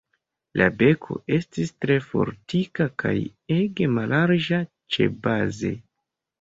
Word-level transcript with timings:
La 0.61 0.69
beko 0.77 1.17
estis 1.37 1.73
tre 1.85 1.99
fortika 2.07 2.89
kaj 3.05 3.13
ege 3.59 3.93
mallarĝa 4.01 4.63
ĉebaze. 4.99 5.75